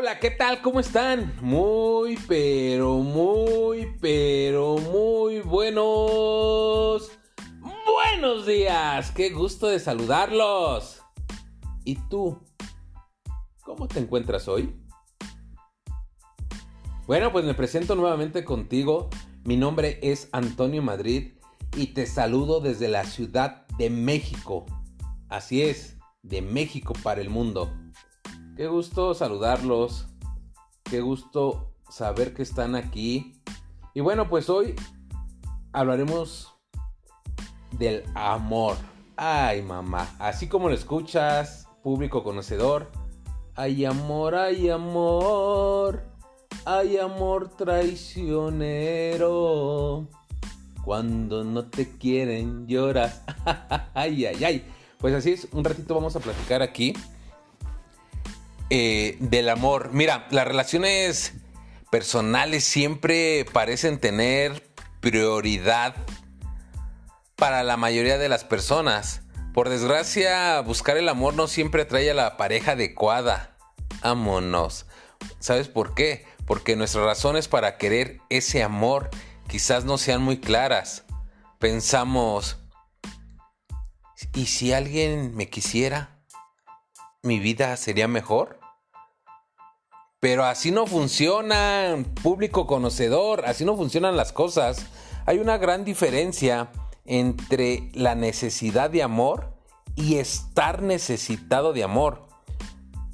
Hola, 0.00 0.20
¿qué 0.20 0.30
tal? 0.30 0.62
¿Cómo 0.62 0.78
están? 0.78 1.34
Muy, 1.40 2.16
pero 2.28 2.98
muy, 2.98 3.96
pero 4.00 4.76
muy 4.78 5.40
buenos. 5.40 7.10
Buenos 7.60 8.46
días. 8.46 9.10
Qué 9.10 9.30
gusto 9.30 9.66
de 9.66 9.80
saludarlos. 9.80 11.02
¿Y 11.82 11.96
tú? 12.08 12.40
¿Cómo 13.64 13.88
te 13.88 13.98
encuentras 13.98 14.46
hoy? 14.46 14.72
Bueno, 17.08 17.32
pues 17.32 17.44
me 17.44 17.54
presento 17.54 17.96
nuevamente 17.96 18.44
contigo. 18.44 19.10
Mi 19.42 19.56
nombre 19.56 19.98
es 20.00 20.28
Antonio 20.30 20.80
Madrid 20.80 21.32
y 21.76 21.88
te 21.88 22.06
saludo 22.06 22.60
desde 22.60 22.86
la 22.86 23.02
Ciudad 23.02 23.66
de 23.78 23.90
México. 23.90 24.64
Así 25.28 25.62
es, 25.62 25.96
de 26.22 26.40
México 26.40 26.92
para 27.02 27.20
el 27.20 27.30
mundo. 27.30 27.72
Qué 28.58 28.66
gusto 28.66 29.14
saludarlos. 29.14 30.08
Qué 30.82 31.00
gusto 31.00 31.70
saber 31.88 32.34
que 32.34 32.42
están 32.42 32.74
aquí. 32.74 33.40
Y 33.94 34.00
bueno, 34.00 34.28
pues 34.28 34.50
hoy 34.50 34.74
hablaremos 35.72 36.52
del 37.78 38.02
amor. 38.16 38.74
Ay, 39.16 39.62
mamá. 39.62 40.12
Así 40.18 40.48
como 40.48 40.68
lo 40.68 40.74
escuchas, 40.74 41.68
público 41.84 42.24
conocedor. 42.24 42.90
Ay, 43.54 43.84
amor, 43.84 44.34
ay, 44.34 44.70
amor. 44.70 46.02
Ay, 46.64 46.96
amor 46.96 47.50
traicionero. 47.50 48.48
Cuando 50.84 51.44
no 51.44 51.66
te 51.66 51.96
quieren, 51.96 52.66
lloras. 52.66 53.22
ay, 53.94 54.26
ay, 54.26 54.42
ay. 54.42 54.64
Pues 54.98 55.14
así 55.14 55.30
es, 55.30 55.46
un 55.52 55.62
ratito 55.62 55.94
vamos 55.94 56.16
a 56.16 56.20
platicar 56.20 56.60
aquí 56.60 56.92
eh, 58.70 59.16
del 59.20 59.48
amor. 59.48 59.90
Mira, 59.92 60.26
las 60.30 60.46
relaciones 60.46 61.34
personales 61.90 62.64
siempre 62.64 63.46
parecen 63.52 63.98
tener 63.98 64.68
prioridad 65.00 65.94
para 67.36 67.62
la 67.62 67.76
mayoría 67.76 68.18
de 68.18 68.28
las 68.28 68.44
personas. 68.44 69.22
Por 69.54 69.68
desgracia, 69.68 70.60
buscar 70.60 70.96
el 70.96 71.08
amor 71.08 71.34
no 71.34 71.48
siempre 71.48 71.82
atrae 71.82 72.10
a 72.10 72.14
la 72.14 72.36
pareja 72.36 72.72
adecuada. 72.72 73.56
Vámonos. 74.02 74.86
¿Sabes 75.38 75.68
por 75.68 75.94
qué? 75.94 76.26
Porque 76.46 76.76
nuestras 76.76 77.04
razones 77.04 77.48
para 77.48 77.78
querer 77.78 78.20
ese 78.28 78.62
amor 78.62 79.10
quizás 79.48 79.84
no 79.84 79.98
sean 79.98 80.22
muy 80.22 80.38
claras. 80.40 81.04
Pensamos, 81.58 82.58
¿y 84.34 84.46
si 84.46 84.72
alguien 84.72 85.34
me 85.34 85.48
quisiera? 85.48 86.17
¿Mi 87.22 87.40
vida 87.40 87.76
sería 87.76 88.06
mejor? 88.06 88.60
Pero 90.20 90.44
así 90.44 90.70
no 90.70 90.86
funciona, 90.86 91.96
público 92.22 92.66
conocedor, 92.66 93.44
así 93.44 93.64
no 93.64 93.76
funcionan 93.76 94.16
las 94.16 94.32
cosas. 94.32 94.86
Hay 95.26 95.38
una 95.38 95.58
gran 95.58 95.84
diferencia 95.84 96.70
entre 97.04 97.90
la 97.92 98.14
necesidad 98.14 98.90
de 98.90 99.02
amor 99.02 99.52
y 99.96 100.16
estar 100.16 100.82
necesitado 100.82 101.72
de 101.72 101.82
amor. 101.82 102.28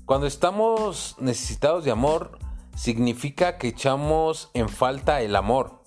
Cuando 0.05 0.27
estamos 0.27 1.17
necesitados 1.19 1.85
de 1.85 1.91
amor, 1.91 2.39
significa 2.77 3.57
que 3.57 3.69
echamos 3.69 4.51
en 4.53 4.69
falta 4.69 5.23
el 5.23 5.35
amor, 5.35 5.83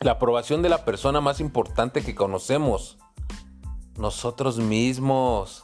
la 0.00 0.12
aprobación 0.12 0.62
de 0.62 0.70
la 0.70 0.86
persona 0.86 1.20
más 1.20 1.40
importante 1.40 2.02
que 2.02 2.14
conocemos, 2.14 2.96
nosotros 3.98 4.56
mismos. 4.58 5.63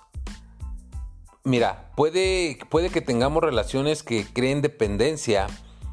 Mira, 1.51 1.91
puede, 1.97 2.61
puede 2.69 2.91
que 2.91 3.01
tengamos 3.01 3.43
relaciones 3.43 4.05
que 4.05 4.25
creen 4.25 4.63
dependencia 4.63 5.49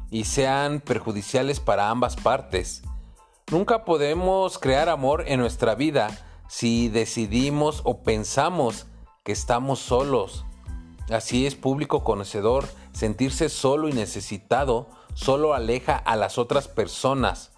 y 0.08 0.22
sean 0.22 0.78
perjudiciales 0.78 1.58
para 1.58 1.90
ambas 1.90 2.14
partes. 2.14 2.84
Nunca 3.50 3.84
podemos 3.84 4.60
crear 4.60 4.88
amor 4.88 5.24
en 5.26 5.40
nuestra 5.40 5.74
vida 5.74 6.16
si 6.46 6.86
decidimos 6.86 7.80
o 7.82 8.04
pensamos 8.04 8.86
que 9.24 9.32
estamos 9.32 9.80
solos. 9.80 10.44
Así 11.10 11.44
es 11.44 11.56
público 11.56 12.04
conocedor, 12.04 12.68
sentirse 12.92 13.48
solo 13.48 13.88
y 13.88 13.92
necesitado 13.92 14.88
solo 15.14 15.54
aleja 15.54 15.96
a 15.96 16.14
las 16.14 16.38
otras 16.38 16.68
personas. 16.68 17.50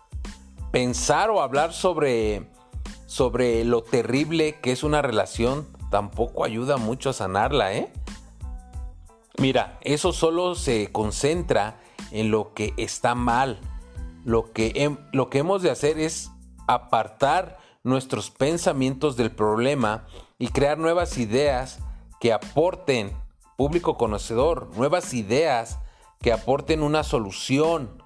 Pensar 0.71 1.28
o 1.28 1.43
hablar 1.43 1.75
sobre, 1.75 2.49
sobre 3.05 3.62
lo 3.67 3.82
terrible 3.82 4.59
que 4.62 4.72
es 4.72 4.84
una 4.84 5.03
relación 5.03 5.69
tampoco 5.91 6.45
ayuda 6.45 6.77
mucho 6.77 7.11
a 7.11 7.12
sanarla, 7.12 7.75
¿eh? 7.75 7.93
Mira, 9.39 9.78
eso 9.83 10.12
solo 10.12 10.55
se 10.55 10.93
concentra 10.93 11.81
en 12.11 12.31
lo 12.31 12.55
que 12.55 12.75
está 12.77 13.15
mal. 13.15 13.61
Lo 14.25 14.53
que, 14.53 14.97
lo 15.12 15.31
que 15.31 15.39
hemos 15.39 15.62
de 15.62 15.71
hacer 15.71 15.99
es 15.99 16.31
apartar 16.67 17.59
nuestros 17.83 18.31
pensamientos 18.31 19.17
del 19.17 19.31
problema 19.31 20.06
y 20.39 20.49
crear 20.49 20.79
nuevas 20.79 21.17
ideas 21.19 21.81
que 22.21 22.33
aporten, 22.33 23.17
público 23.56 23.97
conocedor, 23.97 24.71
nuevas 24.77 25.15
ideas 25.15 25.79
que 26.21 26.33
aporten 26.33 26.83
una 26.83 27.03
solución. 27.03 28.03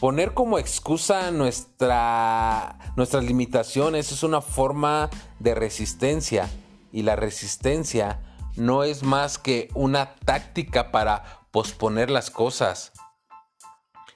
Poner 0.00 0.34
como 0.34 0.58
excusa 0.58 1.30
nuestra, 1.30 2.78
nuestras 2.96 3.24
limitaciones 3.24 4.12
es 4.12 4.22
una 4.22 4.42
forma 4.42 5.08
de 5.38 5.54
resistencia 5.54 6.50
y 6.96 7.02
la 7.02 7.14
resistencia 7.14 8.22
no 8.56 8.82
es 8.82 9.02
más 9.02 9.36
que 9.36 9.68
una 9.74 10.14
táctica 10.14 10.90
para 10.92 11.42
posponer 11.50 12.10
las 12.10 12.30
cosas. 12.30 12.92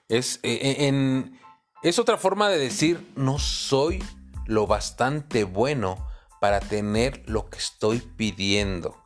Es, 0.09 0.41
e, 0.43 0.87
e, 0.89 1.31
es 1.83 1.99
otra 1.99 2.17
forma 2.17 2.49
de 2.49 2.57
decir 2.57 3.13
no 3.17 3.39
soy 3.39 4.03
lo 4.47 4.67
bastante 4.67 5.45
bueno 5.45 6.09
para 6.41 6.59
tener 6.59 7.23
lo 7.27 7.51
que 7.51 7.59
estoy 7.59 7.99
pidiendo. 7.99 9.05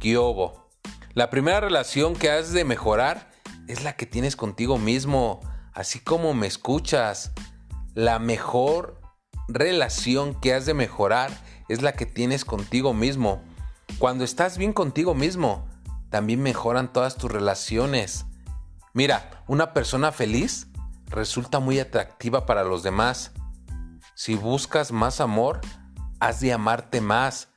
Kiobo. 0.00 0.70
La 1.12 1.28
primera 1.28 1.60
relación 1.60 2.14
que 2.14 2.30
has 2.30 2.54
de 2.54 2.64
mejorar 2.64 3.30
es 3.68 3.84
la 3.84 3.94
que 3.94 4.06
tienes 4.06 4.36
contigo 4.36 4.78
mismo, 4.78 5.40
así 5.74 6.00
como 6.00 6.32
me 6.32 6.46
escuchas. 6.46 7.32
La 7.92 8.18
mejor 8.18 9.01
relación 9.48 10.34
que 10.34 10.54
has 10.54 10.66
de 10.66 10.74
mejorar 10.74 11.30
es 11.68 11.82
la 11.82 11.92
que 11.92 12.06
tienes 12.06 12.44
contigo 12.44 12.94
mismo. 12.94 13.42
Cuando 13.98 14.24
estás 14.24 14.58
bien 14.58 14.72
contigo 14.72 15.14
mismo, 15.14 15.66
también 16.10 16.42
mejoran 16.42 16.92
todas 16.92 17.16
tus 17.16 17.30
relaciones. 17.30 18.26
Mira, 18.92 19.42
una 19.46 19.72
persona 19.72 20.12
feliz 20.12 20.66
resulta 21.06 21.58
muy 21.58 21.78
atractiva 21.78 22.46
para 22.46 22.64
los 22.64 22.82
demás. 22.82 23.32
Si 24.14 24.34
buscas 24.34 24.92
más 24.92 25.20
amor, 25.20 25.60
has 26.20 26.40
de 26.40 26.52
amarte 26.52 27.00
más. 27.00 27.48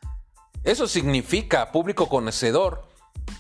Eso 0.63 0.88
significa, 0.88 1.72
público 1.72 2.07
conocedor, 2.09 2.88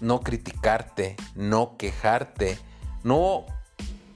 no 0.01 0.19
criticarte, 0.21 1.15
no 1.35 1.77
quejarte, 1.77 2.59
no 3.03 3.45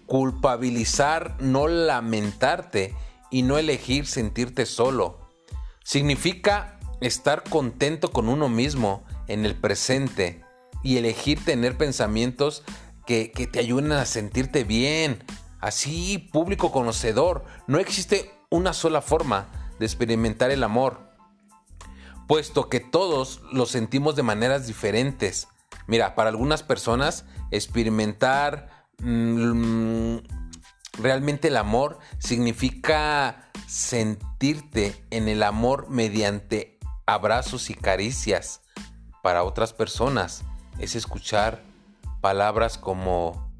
culpabilizar, 0.06 1.38
no 1.40 1.68
lamentarte 1.68 2.96
y 3.32 3.44
no 3.44 3.58
elegir 3.58 4.06
sentirte 4.06 4.66
solo. 4.66 5.20
Significa 5.84 6.80
estar 7.02 7.44
contento 7.44 8.12
con 8.12 8.30
uno 8.30 8.50
mismo 8.50 9.04
en 9.28 9.46
el 9.46 9.56
presente 9.56 10.44
y 10.84 10.98
elegir 10.98 11.44
tener 11.44 11.78
pensamientos 11.78 12.64
que, 13.06 13.32
que, 13.32 13.48
te 13.48 13.60
ayuden 13.60 13.92
a 13.92 14.06
sentirte 14.06 14.64
bien. 14.64 15.24
Así, 15.60 16.30
público 16.32 16.72
conocedor, 16.72 17.44
no 17.68 17.80
existe 17.80 18.32
una 18.50 18.74
sola 18.74 19.02
forma 19.02 19.48
de 19.80 19.86
experimentar 19.86 20.52
el 20.52 20.64
amor, 20.64 21.10
puesto 22.28 22.70
que 22.70 22.80
todos 22.80 23.42
lo 23.52 23.66
sentimos 23.66 24.16
de 24.16 24.24
maneras 24.24 24.68
diferentes. 24.68 25.48
Mira, 25.88 26.16
para 26.16 26.30
algunas 26.30 26.62
personas 26.62 27.26
experimentar 27.52 28.88
mm, 29.00 30.18
realmente 31.02 31.48
el 31.48 31.58
amor 31.58 32.00
significa 32.20 33.50
sentirte 33.68 35.06
en 35.10 35.28
el 35.28 35.44
amor 35.44 35.90
mediante 35.90 36.80
abrazos 37.06 37.70
y 37.70 37.74
caricias. 37.74 38.62
Para 39.24 39.44
otras 39.44 39.74
personas 39.74 40.44
es 40.80 40.96
escuchar 40.96 41.64
palabras 42.22 42.78
como 42.78 43.52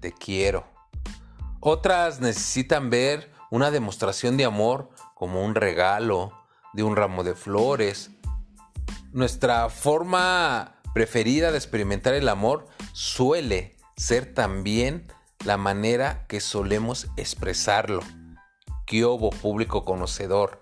te 0.00 0.12
quiero. 0.12 0.66
Otras 1.60 2.20
necesitan 2.20 2.90
ver 2.90 3.32
una 3.50 3.70
demostración 3.70 4.36
de 4.36 4.44
amor 4.44 4.90
como 5.14 5.44
un 5.44 5.54
regalo, 5.54 6.32
de 6.72 6.82
un 6.82 6.96
ramo 6.96 7.24
de 7.24 7.34
flores. 7.34 8.10
Nuestra 9.12 9.68
forma 9.70 10.76
preferida 10.94 11.50
de 11.50 11.58
experimentar 11.58 12.14
el 12.14 12.28
amor 12.28 12.68
suele 12.92 13.76
ser 13.96 14.34
también 14.34 15.12
la 15.44 15.56
manera 15.56 16.26
que 16.28 16.40
solemos 16.40 17.08
expresarlo 17.16 18.00
hubo 19.04 19.30
público 19.30 19.84
conocedor. 19.84 20.58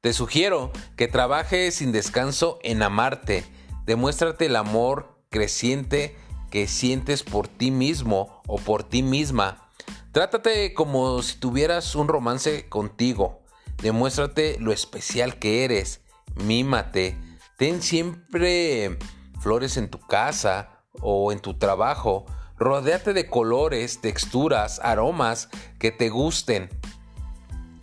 Te 0.00 0.12
sugiero 0.12 0.72
que 0.96 1.08
trabajes 1.08 1.76
sin 1.76 1.92
descanso 1.92 2.58
en 2.62 2.82
amarte. 2.82 3.44
Demuéstrate 3.84 4.46
el 4.46 4.56
amor 4.56 5.18
creciente 5.30 6.16
que 6.50 6.66
sientes 6.66 7.22
por 7.22 7.48
ti 7.48 7.70
mismo 7.70 8.42
o 8.46 8.58
por 8.58 8.84
ti 8.84 9.02
misma. 9.02 9.68
Trátate 10.12 10.72
como 10.72 11.22
si 11.22 11.38
tuvieras 11.38 11.94
un 11.94 12.08
romance 12.08 12.68
contigo. 12.68 13.42
Demuéstrate 13.82 14.58
lo 14.58 14.72
especial 14.72 15.38
que 15.38 15.64
eres. 15.64 16.00
Mímate. 16.36 17.18
Ten 17.58 17.82
siempre 17.82 18.98
flores 19.40 19.76
en 19.76 19.90
tu 19.90 19.98
casa 20.00 20.84
o 21.00 21.32
en 21.32 21.40
tu 21.40 21.58
trabajo. 21.58 22.24
Rodéate 22.58 23.12
de 23.12 23.28
colores, 23.28 24.00
texturas, 24.00 24.80
aromas 24.82 25.48
que 25.78 25.92
te 25.92 26.08
gusten. 26.08 26.68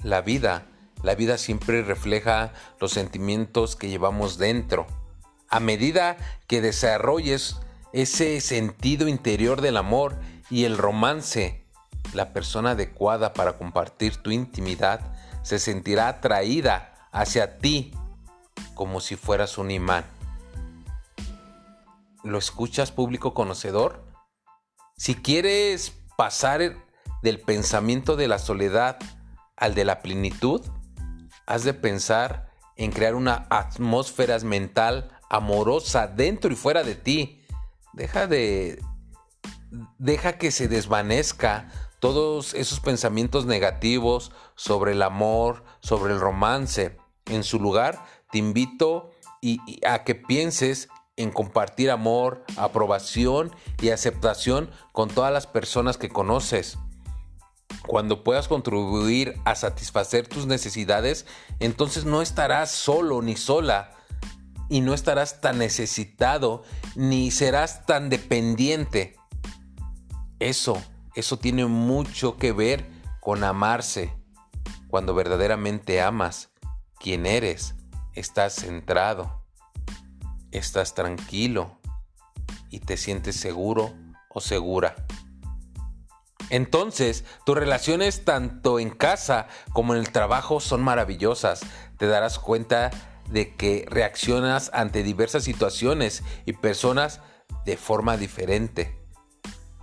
La 0.03 0.21
vida, 0.21 0.67
la 1.01 1.15
vida 1.15 1.37
siempre 1.37 1.81
refleja 1.81 2.51
los 2.81 2.91
sentimientos 2.91 3.77
que 3.77 3.87
llevamos 3.87 4.37
dentro. 4.37 4.85
A 5.47 5.61
medida 5.61 6.17
que 6.47 6.59
desarrolles 6.59 7.55
ese 7.93 8.41
sentido 8.41 9.07
interior 9.07 9.61
del 9.61 9.77
amor 9.77 10.17
y 10.49 10.65
el 10.65 10.77
romance, 10.77 11.63
la 12.13 12.33
persona 12.33 12.71
adecuada 12.71 13.33
para 13.33 13.57
compartir 13.57 14.17
tu 14.17 14.31
intimidad 14.31 14.99
se 15.41 15.57
sentirá 15.57 16.09
atraída 16.09 17.09
hacia 17.13 17.59
ti 17.59 17.93
como 18.73 18.99
si 18.99 19.15
fueras 19.15 19.57
un 19.57 19.71
imán. 19.71 20.03
¿Lo 22.23 22.37
escuchas 22.37 22.91
público 22.91 23.33
conocedor? 23.33 24.04
Si 24.97 25.15
quieres 25.15 25.93
pasar 26.17 26.75
del 27.21 27.39
pensamiento 27.41 28.15
de 28.15 28.27
la 28.27 28.39
soledad 28.39 28.97
al 29.57 29.75
de 29.75 29.85
la 29.85 30.01
plenitud, 30.01 30.61
has 31.45 31.63
de 31.63 31.73
pensar 31.73 32.51
en 32.75 32.91
crear 32.91 33.15
una 33.15 33.47
atmósfera 33.49 34.37
mental 34.39 35.09
amorosa 35.29 36.07
dentro 36.07 36.51
y 36.51 36.55
fuera 36.55 36.83
de 36.83 36.95
ti 36.95 37.41
Deja 37.95 38.27
de... 38.27 38.83
Deja 39.97 40.37
que 40.37 40.51
se 40.51 40.67
desvanezca 40.67 41.69
todos 41.99 42.53
esos 42.53 42.79
pensamientos 42.79 43.45
negativos 43.45 44.31
sobre 44.55 44.91
el 44.91 45.01
amor, 45.01 45.63
sobre 45.79 46.13
el 46.13 46.19
romance. 46.19 46.97
En 47.25 47.43
su 47.43 47.59
lugar, 47.59 48.05
te 48.31 48.37
invito 48.37 49.11
a 49.87 50.03
que 50.03 50.15
pienses 50.15 50.89
en 51.17 51.31
compartir 51.31 51.91
amor, 51.91 52.43
aprobación 52.57 53.51
y 53.81 53.89
aceptación 53.89 54.69
con 54.91 55.09
todas 55.09 55.31
las 55.31 55.47
personas 55.47 55.97
que 55.97 56.09
conoces. 56.09 56.77
Cuando 57.87 58.23
puedas 58.23 58.47
contribuir 58.47 59.39
a 59.45 59.55
satisfacer 59.55 60.27
tus 60.27 60.45
necesidades, 60.45 61.25
entonces 61.59 62.05
no 62.05 62.21
estarás 62.21 62.71
solo 62.71 63.21
ni 63.21 63.35
sola 63.35 63.91
y 64.69 64.81
no 64.81 64.93
estarás 64.93 65.41
tan 65.41 65.59
necesitado 65.59 66.63
ni 66.95 67.31
serás 67.31 67.85
tan 67.85 68.09
dependiente. 68.09 69.15
Eso, 70.39 70.81
eso 71.15 71.37
tiene 71.37 71.65
mucho 71.65 72.37
que 72.37 72.51
ver 72.51 72.89
con 73.21 73.43
amarse. 73.43 74.13
Cuando 74.89 75.13
verdaderamente 75.13 76.01
amas 76.01 76.49
quien 76.99 77.25
eres, 77.25 77.75
estás 78.13 78.55
centrado, 78.55 79.44
estás 80.57 80.93
tranquilo 80.93 81.79
y 82.69 82.79
te 82.79 82.97
sientes 82.97 83.35
seguro 83.35 83.93
o 84.29 84.41
segura. 84.41 84.95
Entonces, 86.49 87.25
tus 87.45 87.57
relaciones 87.57 88.23
tanto 88.23 88.79
en 88.79 88.89
casa 88.91 89.47
como 89.73 89.93
en 89.93 89.99
el 89.99 90.11
trabajo 90.11 90.59
son 90.59 90.83
maravillosas. 90.83 91.61
Te 91.97 92.07
darás 92.07 92.37
cuenta 92.37 92.91
de 93.29 93.55
que 93.55 93.85
reaccionas 93.89 94.69
ante 94.73 95.03
diversas 95.03 95.43
situaciones 95.43 96.23
y 96.45 96.53
personas 96.53 97.21
de 97.65 97.77
forma 97.77 98.17
diferente. 98.17 98.99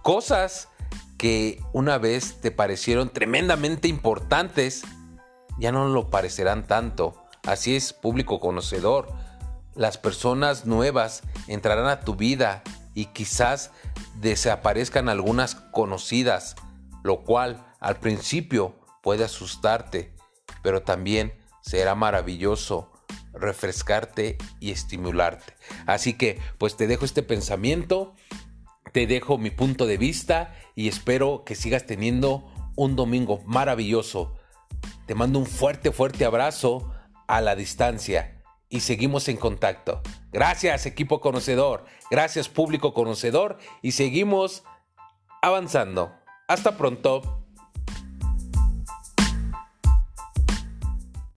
Cosas 0.03 0.69
que 1.19 1.61
una 1.73 1.99
vez 1.99 2.41
te 2.41 2.51
parecieron 2.51 3.11
tremendamente 3.11 3.89
importantes, 3.89 4.83
ya 5.59 5.73
no 5.73 5.89
lo 5.89 6.11
parecerán 6.11 6.67
tanto. 6.67 7.15
Así 7.45 7.75
es, 7.77 7.93
público 7.93 8.41
conocedor. 8.41 9.13
Las 9.75 9.97
personas 9.97 10.67
nuevas 10.67 11.23
entrarán 11.49 11.87
a 11.87 12.01
tu 12.01 12.15
vida 12.15 12.63
y 12.95 13.07
quizás 13.07 13.71
desaparezcan 14.21 15.09
algunas 15.09 15.55
conocidas, 15.55 16.57
lo 17.03 17.25
cual 17.25 17.65
al 17.81 17.97
principio 17.97 18.79
puede 19.03 19.25
asustarte, 19.25 20.15
pero 20.63 20.83
también 20.83 21.33
será 21.63 21.95
maravilloso 21.95 22.93
refrescarte 23.33 24.37
y 24.61 24.73
estimularte. 24.73 25.55
Así 25.87 26.15
que 26.15 26.39
pues 26.59 26.77
te 26.77 26.87
dejo 26.87 27.07
este 27.07 27.23
pensamiento, 27.23 28.15
te 28.93 29.07
dejo 29.07 29.39
mi 29.39 29.51
punto 29.51 29.87
de 29.87 29.97
vista 29.97 30.55
y 30.75 30.89
espero 30.89 31.45
que 31.47 31.55
sigas 31.55 31.87
teniendo 31.87 32.47
un 32.77 32.95
domingo 32.95 33.41
maravilloso. 33.47 34.37
Te 35.07 35.15
mando 35.15 35.39
un 35.39 35.47
fuerte, 35.47 35.93
fuerte 35.93 36.27
abrazo 36.27 36.93
a 37.27 37.41
la 37.41 37.57
distancia 37.57 38.32
y 38.73 38.81
seguimos 38.81 39.29
en 39.29 39.37
contacto. 39.37 40.01
Gracias 40.33 40.87
equipo 40.87 41.21
conocedor, 41.21 41.85
gracias 42.11 42.49
público 42.49 42.95
conocedor 42.95 43.59
y 43.83 43.93
seguimos 43.93 44.65
avanzando. 45.43 46.13
Hasta 46.49 46.77
pronto. 46.79 47.42